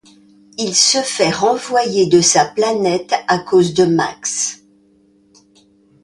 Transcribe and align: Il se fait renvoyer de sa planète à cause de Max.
Il 0.57 0.73
se 0.75 0.97
fait 1.03 1.29
renvoyer 1.29 2.07
de 2.07 2.21
sa 2.21 2.45
planète 2.45 3.13
à 3.27 3.37
cause 3.37 3.75
de 3.75 3.85
Max. 3.85 4.63